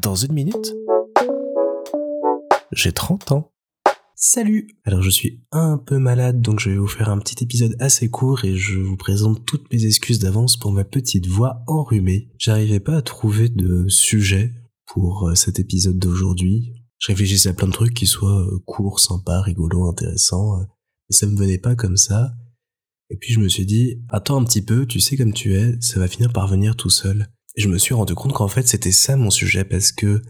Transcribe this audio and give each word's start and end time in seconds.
Dans 0.00 0.14
une 0.14 0.32
minute, 0.32 0.74
j'ai 2.72 2.92
30 2.92 3.32
ans. 3.32 3.52
Salut 4.14 4.68
Alors 4.84 5.02
je 5.02 5.10
suis 5.10 5.40
un 5.52 5.78
peu 5.78 5.98
malade, 5.98 6.40
donc 6.40 6.60
je 6.60 6.70
vais 6.70 6.76
vous 6.76 6.88
faire 6.88 7.08
un 7.08 7.18
petit 7.18 7.42
épisode 7.42 7.76
assez 7.80 8.10
court 8.10 8.44
et 8.44 8.56
je 8.56 8.78
vous 8.78 8.96
présente 8.96 9.44
toutes 9.44 9.72
mes 9.72 9.84
excuses 9.84 10.18
d'avance 10.18 10.56
pour 10.56 10.72
ma 10.72 10.84
petite 10.84 11.26
voix 11.26 11.62
enrhumée. 11.66 12.30
J'arrivais 12.38 12.80
pas 12.80 12.96
à 12.96 13.02
trouver 13.02 13.48
de 13.48 13.88
sujet 13.88 14.52
pour 14.86 15.28
euh, 15.28 15.34
cet 15.34 15.58
épisode 15.58 15.98
d'aujourd'hui. 15.98 16.72
Je 16.98 17.12
réfléchissais 17.12 17.48
à 17.48 17.54
plein 17.54 17.68
de 17.68 17.72
trucs 17.72 17.94
qui 17.94 18.06
soient 18.06 18.42
euh, 18.42 18.58
courts, 18.66 19.00
sympas, 19.00 19.40
rigolos, 19.42 19.88
intéressants, 19.88 20.60
euh, 20.60 20.64
mais 21.08 21.16
ça 21.16 21.26
me 21.26 21.36
venait 21.36 21.58
pas 21.58 21.76
comme 21.76 21.96
ça. 21.96 22.32
Et 23.10 23.16
puis 23.16 23.32
je 23.32 23.40
me 23.40 23.48
suis 23.48 23.66
dit, 23.66 24.02
attends 24.10 24.40
un 24.40 24.44
petit 24.44 24.62
peu, 24.62 24.86
tu 24.86 25.00
sais 25.00 25.16
comme 25.16 25.32
tu 25.32 25.54
es, 25.54 25.76
ça 25.80 25.98
va 25.98 26.08
finir 26.08 26.32
par 26.32 26.46
venir 26.46 26.76
tout 26.76 26.90
seul. 26.90 27.28
Je 27.56 27.68
me 27.68 27.78
suis 27.78 27.94
rendu 27.94 28.14
compte 28.14 28.32
qu'en 28.32 28.48
fait 28.48 28.68
c'était 28.68 28.92
ça 28.92 29.16
mon 29.16 29.30
sujet 29.30 29.64
parce 29.64 29.92
que 29.92 30.22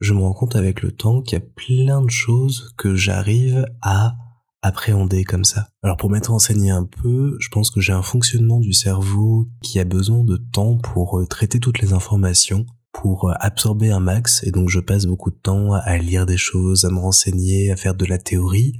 je 0.00 0.14
me 0.14 0.20
rends 0.20 0.32
compte 0.32 0.56
avec 0.56 0.82
le 0.82 0.90
temps 0.90 1.22
qu'il 1.22 1.38
y 1.38 1.42
a 1.42 1.44
plein 1.54 2.02
de 2.02 2.10
choses 2.10 2.74
que 2.76 2.94
j'arrive 2.94 3.66
à 3.82 4.16
appréhender 4.62 5.24
comme 5.24 5.44
ça. 5.44 5.68
Alors 5.82 5.96
pour 5.96 6.10
m'être 6.10 6.32
enseigné 6.32 6.70
un 6.70 6.84
peu, 6.84 7.36
je 7.40 7.48
pense 7.50 7.70
que 7.70 7.80
j'ai 7.80 7.92
un 7.92 8.02
fonctionnement 8.02 8.60
du 8.60 8.72
cerveau 8.72 9.48
qui 9.62 9.78
a 9.80 9.84
besoin 9.84 10.24
de 10.24 10.36
temps 10.36 10.76
pour 10.76 11.18
euh, 11.18 11.26
traiter 11.26 11.58
toutes 11.58 11.80
les 11.80 11.92
informations, 11.92 12.64
pour 12.92 13.28
euh, 13.28 13.34
absorber 13.40 13.90
un 13.90 14.00
max, 14.00 14.42
et 14.44 14.52
donc 14.52 14.68
je 14.68 14.80
passe 14.80 15.06
beaucoup 15.06 15.30
de 15.30 15.38
temps 15.42 15.72
à 15.72 15.98
lire 15.98 16.26
des 16.26 16.36
choses, 16.36 16.84
à 16.84 16.90
me 16.90 16.98
renseigner, 16.98 17.72
à 17.72 17.76
faire 17.76 17.94
de 17.94 18.06
la 18.06 18.18
théorie, 18.18 18.74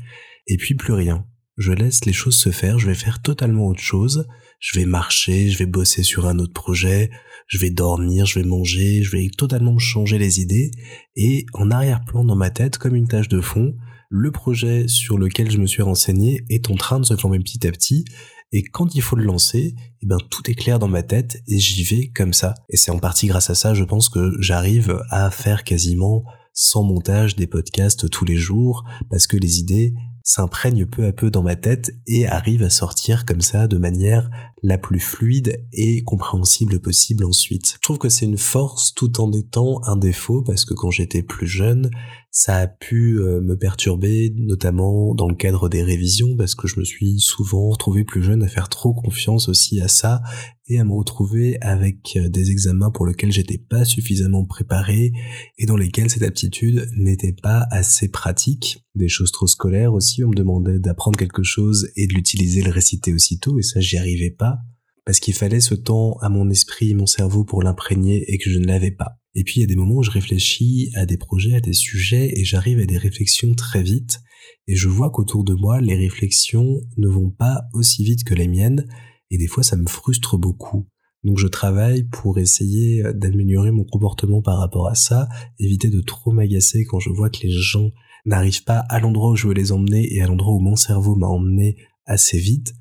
et 0.47 0.57
puis 0.57 0.75
plus 0.75 0.93
rien 0.93 1.27
je 1.57 1.73
laisse 1.73 2.05
les 2.05 2.13
choses 2.13 2.37
se 2.37 2.51
faire, 2.51 2.79
je 2.79 2.87
vais 2.87 2.95
faire 2.95 3.21
totalement 3.21 3.67
autre 3.67 3.83
chose, 3.83 4.27
je 4.59 4.79
vais 4.79 4.87
marcher, 4.87 5.51
je 5.51 5.59
vais 5.59 5.67
bosser 5.67 6.03
sur 6.03 6.27
un 6.27 6.39
autre 6.39 6.53
projet, 6.53 7.11
je 7.47 7.59
vais 7.59 7.71
dormir, 7.71 8.27
je 8.27 8.39
vais 8.39 8.47
manger, 8.47 9.03
je 9.03 9.11
vais 9.11 9.29
totalement 9.37 9.79
changer 9.79 10.19
les 10.19 10.41
idées, 10.41 10.71
et 11.17 11.47
en 11.55 11.71
arrière-plan 11.71 12.25
dans 12.25 12.37
ma 12.37 12.51
tête, 12.51 12.79
comme 12.79 12.95
une 12.95 13.09
tâche 13.09 13.29
de 13.29 13.41
fond, 13.41 13.75
le 14.09 14.31
projet 14.31 14.89
sur 14.89 15.19
lequel 15.19 15.51
je 15.51 15.59
me 15.59 15.67
suis 15.67 15.83
renseigné 15.83 16.45
est 16.49 16.71
en 16.71 16.77
train 16.77 17.01
de 17.01 17.05
se 17.05 17.17
former 17.17 17.39
petit 17.39 17.67
à 17.67 17.73
petit, 17.73 18.05
et 18.53 18.63
quand 18.63 18.95
il 18.95 19.01
faut 19.01 19.17
le 19.17 19.25
lancer, 19.25 19.75
eh 20.03 20.07
ben 20.07 20.19
tout 20.31 20.51
est 20.51 20.55
clair 20.55 20.79
dans 20.79 20.89
ma 20.89 21.03
tête 21.03 21.43
et 21.49 21.59
j'y 21.59 21.83
vais 21.85 22.09
comme 22.09 22.35
ça. 22.35 22.55
Et 22.69 22.77
c'est 22.77 22.91
en 22.91 22.99
partie 22.99 23.27
grâce 23.27 23.49
à 23.49 23.55
ça, 23.55 23.73
je 23.73 23.83
pense 23.83 24.11
que 24.11 24.33
j'arrive 24.41 25.03
à 25.09 25.31
faire 25.31 25.65
quasiment 25.65 26.25
sans 26.53 26.85
montage 26.85 27.35
des 27.35 27.47
podcasts 27.47 28.11
tous 28.11 28.27
les 28.27 28.37
jours 28.37 28.85
parce 29.09 29.27
que 29.27 29.39
les 29.39 29.59
idées 29.59 29.95
s'imprègne 30.25 30.87
peu 30.87 31.07
à 31.07 31.13
peu 31.13 31.31
dans 31.31 31.43
ma 31.43 31.57
tête 31.57 31.93
et 32.07 32.27
arrive 32.27 32.63
à 32.63 32.71
sortir 32.71 33.27
comme 33.27 33.41
ça 33.41 33.67
de 33.67 33.79
manière 33.79 34.31
la 34.63 34.79
plus 34.79 35.01
fluide 35.01 35.65
et 35.73 36.03
compréhensible 36.05 36.81
possible 36.81 37.25
ensuite. 37.25 37.75
Je 37.77 37.81
trouve 37.81 37.99
que 37.99 38.09
c'est 38.09 38.27
une 38.27 38.39
force 38.39 38.95
tout 38.95 39.21
en 39.21 39.33
étant 39.33 39.81
un 39.85 39.97
défaut 39.97 40.43
parce 40.43 40.65
que 40.65 40.75
quand 40.75 40.91
j'étais 40.91 41.23
plus 41.23 41.47
jeune, 41.47 41.91
ça 42.35 42.57
a 42.57 42.67
pu 42.67 43.21
euh, 43.21 43.43
me 43.43 43.59
perturber 43.59 44.33
notamment 44.35 45.15
dans 45.15 45.29
le 45.29 45.35
cadre 45.35 45.69
des 45.69 45.83
révisions 45.83 46.35
parce 46.35 46.55
que 46.55 46.67
je 46.67 46.81
me 46.81 46.85
suis 46.85 47.21
souvent 47.21 47.69
retrouvé 47.69 48.05
plus 48.05 48.23
jeune 48.23 48.43
à 48.43 48.49
faire 48.49 48.71
trop 48.71 48.95
confiance 48.95 49.51
aussi 49.51 49.83
à 49.83 49.89
ça 49.89 50.23
et 50.67 50.81
à 50.81 50.85
me 50.85 50.95
retrouver 50.95 51.59
avec 51.61 52.17
euh, 52.17 52.31
des 52.31 52.51
examens 52.51 52.91
pour 52.91 53.07
lesquels 53.07 53.33
j'étais 53.33 53.59
pas 53.59 53.85
suffisamment 53.85 54.47
préparé 54.47 55.13
et 55.59 55.67
dans 55.67 55.77
lesquels 55.77 56.09
cette 56.09 56.23
aptitude 56.23 56.89
n'était 56.97 57.35
pas 57.35 57.67
assez 57.71 58.09
pratique. 58.09 58.83
Des 58.95 59.09
choses 59.09 59.31
trop 59.31 59.47
scolaires 59.47 59.93
aussi, 59.93 60.25
on 60.25 60.31
me 60.31 60.35
demandait 60.35 60.79
d'apprendre 60.79 61.19
quelque 61.19 61.43
chose 61.43 61.91
et 61.97 62.07
de 62.07 62.15
l'utiliser, 62.15 62.63
le 62.63 62.71
réciter 62.71 63.13
aussitôt 63.13 63.59
et 63.59 63.63
ça 63.63 63.81
j'y 63.81 63.99
arrivais 63.99 64.31
pas 64.31 64.57
parce 65.05 65.21
qu'il 65.21 65.35
fallait 65.35 65.61
ce 65.61 65.75
temps 65.75 66.17
à 66.23 66.31
mon 66.31 66.49
esprit 66.49 66.95
mon 66.95 67.07
cerveau 67.07 67.45
pour 67.45 67.63
l'imprégner 67.63 68.25
et 68.33 68.39
que 68.39 68.49
je 68.49 68.59
ne 68.59 68.67
l'avais 68.67 68.91
pas. 68.91 69.22
Et 69.35 69.45
puis 69.45 69.55
il 69.57 69.61
y 69.61 69.65
a 69.65 69.67
des 69.67 69.77
moments 69.77 69.97
où 69.97 70.03
je 70.03 70.11
réfléchis 70.11 70.91
à 70.95 71.07
des 71.07 71.17
projets, 71.17 71.55
à 71.55 71.61
des 71.61 71.73
sujets 71.73 72.33
et 72.39 72.45
j'arrive 72.45 72.81
à 72.81 72.85
des 72.85 72.99
réflexions 72.99 73.55
très 73.55 73.83
vite 73.83 74.21
et 74.67 74.77
je 74.77 74.89
vois 74.89 75.11
qu'autour 75.11 75.45
de 75.45 75.55
moi 75.55 75.81
les 75.81 75.95
réflexions 75.95 76.81
ne 76.99 77.09
vont 77.09 77.31
pas 77.31 77.63
aussi 77.73 78.05
vite 78.05 78.25
que 78.25 78.35
les 78.35 78.49
miennes 78.49 78.87
et 79.31 79.39
des 79.39 79.47
fois 79.47 79.63
ça 79.63 79.77
me 79.77 79.89
frustre 79.89 80.37
beaucoup. 80.37 80.87
Donc 81.25 81.39
je 81.39 81.47
travaille 81.47 82.05
pour 82.05 82.39
essayer 82.39 83.03
d'améliorer 83.15 83.71
mon 83.71 83.85
comportement 83.85 84.43
par 84.43 84.59
rapport 84.59 84.89
à 84.89 84.95
ça, 84.95 85.29
éviter 85.59 85.89
de 85.89 86.01
trop 86.01 86.33
m'agacer 86.33 86.85
quand 86.85 87.01
je 87.01 87.11
vois 87.11 87.31
que 87.31 87.41
les 87.43 87.53
gens 87.53 87.91
n'arrivent 88.27 88.65
pas 88.65 88.81
à 88.89 89.01
l'endroit 89.01 89.31
où 89.31 89.37
je 89.37 89.47
veux 89.47 89.55
les 89.55 89.73
emmener 89.73 90.13
et 90.15 90.21
à 90.21 90.27
l'endroit 90.27 90.55
où 90.55 90.61
mon 90.61 90.77
cerveau 90.77 91.15
m'a 91.15 91.29
emmené 91.29 91.77
assez 92.07 92.39
vite. 92.39 92.75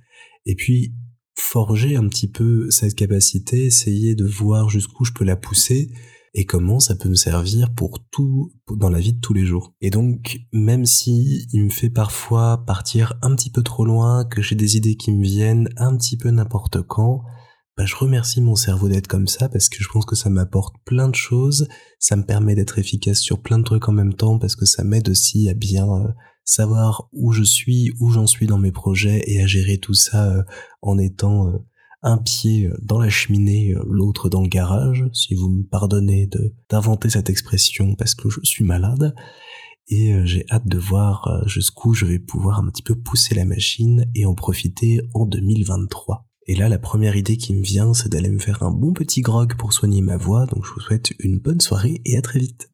Et 0.46 0.56
puis 0.56 0.96
forger 1.36 1.96
un 1.96 2.08
petit 2.08 2.28
peu 2.28 2.70
cette 2.72 2.96
capacité, 2.96 3.66
essayer 3.66 4.16
de 4.16 4.26
voir 4.26 4.70
jusqu'où 4.70 5.06
je 5.06 5.14
peux 5.14 5.26
la 5.26 5.36
pousser 5.36 5.92
et 6.34 6.46
comment 6.46 6.80
ça 6.80 6.96
peut 6.96 7.10
me 7.10 7.16
servir 7.16 7.74
pour 7.74 8.00
tout 8.10 8.54
dans 8.78 8.90
la 8.90 9.00
vie 9.00 9.14
de 9.14 9.20
tous 9.20 9.34
les 9.34 9.46
jours. 9.46 9.74
Et 9.82 9.90
donc, 9.90 10.40
même 10.54 10.86
si 10.86 11.48
il 11.52 11.66
me 11.66 11.70
fait 11.70 11.90
parfois 11.90 12.64
partir 12.66 13.14
un 13.22 13.36
petit 13.36 13.50
peu 13.50 13.64
trop 13.64 13.86
loin, 13.86 14.26
que 14.26 14.42
j'ai 14.42 14.56
des 14.56 14.78
idées 14.78 14.96
qui 14.96 15.12
me 15.12 15.24
viennent 15.24 15.70
un 15.78 15.96
petit 15.98 16.18
peu 16.18 16.30
n'importe 16.30 16.82
quand, 16.84 17.24
bah, 17.78 17.86
je 17.86 17.96
remercie 17.96 18.42
mon 18.42 18.56
cerveau 18.56 18.90
d'être 18.90 19.08
comme 19.08 19.28
ça 19.28 19.50
parce 19.50 19.68
que 19.70 19.78
je 19.82 19.90
pense 19.90 20.06
que 20.06 20.16
ça 20.16 20.30
m'apporte 20.30 20.76
plein 20.86 21.10
de 21.10 21.16
choses, 21.16 21.68
ça 22.00 22.16
me 22.16 22.24
permet 22.24 22.56
d'être 22.56 22.80
efficace 22.80 23.20
sur 23.20 23.42
plein 23.42 23.60
de 23.60 23.64
trucs 23.64 23.90
en 23.90 23.94
même 23.94 24.14
temps 24.14 24.40
parce 24.40 24.56
que 24.56 24.66
ça 24.66 24.84
m'aide 24.84 25.10
aussi 25.10 25.50
à 25.50 25.54
bien 25.54 25.88
euh, 25.90 26.08
savoir 26.44 27.10
où 27.14 27.32
je 27.32 27.44
suis, 27.44 27.92
où 28.00 28.12
j'en 28.12 28.28
suis 28.28 28.48
dans 28.48 28.58
mes 28.58 28.72
projets 28.72 29.24
et 29.26 29.42
à 29.42 29.48
gérer 29.48 29.78
tout 29.78 29.94
ça 29.94 30.32
euh, 30.32 30.44
en 30.82 30.98
étant 30.98 31.48
euh, 31.48 31.58
un 32.02 32.18
pied 32.18 32.70
dans 32.82 33.00
la 33.00 33.10
cheminée, 33.10 33.76
l'autre 33.86 34.30
dans 34.30 34.42
le 34.42 34.48
garage, 34.48 35.06
si 35.14 35.36
vous 35.36 35.50
me 35.50 35.64
pardonnez 35.64 36.30
d'inventer 36.70 37.10
cette 37.10 37.30
expression 37.30 37.96
parce 37.96 38.16
que 38.16 38.30
je 38.30 38.40
suis 38.44 38.64
malade. 38.64 39.14
Et 39.88 40.16
j'ai 40.26 40.46
hâte 40.50 40.68
de 40.68 40.78
voir 40.78 41.44
jusqu'où 41.48 41.94
je 41.94 42.06
vais 42.06 42.20
pouvoir 42.20 42.60
un 42.60 42.70
petit 42.70 42.84
peu 42.84 42.96
pousser 42.96 43.36
la 43.36 43.46
machine 43.46 44.06
et 44.16 44.26
en 44.26 44.36
profiter 44.36 45.02
en 45.14 45.26
2023. 45.26 46.28
Et 46.48 46.56
là, 46.56 46.70
la 46.70 46.80
première 46.80 47.16
idée 47.16 47.38
qui 47.38 47.54
me 47.54 47.62
vient, 47.62 47.94
c'est 47.94 48.10
d'aller 48.10 48.30
me 48.30 48.40
faire 48.40 48.64
un 48.64 48.72
bon 48.72 48.94
petit 48.94 49.22
grog 49.22 49.56
pour 49.58 49.74
soigner 49.74 50.02
ma 50.02 50.18
voix, 50.18 50.46
donc 50.48 50.66
je 50.66 50.74
vous 50.74 50.80
souhaite 50.80 51.14
une 51.20 51.40
bonne 51.40 51.62
soirée 51.62 52.02
et 52.06 52.18
à 52.18 52.22
très 52.22 52.40
vite. 52.40 52.70